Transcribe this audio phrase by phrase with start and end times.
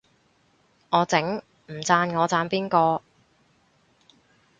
[0.89, 3.03] 我整，唔讚我讚邊個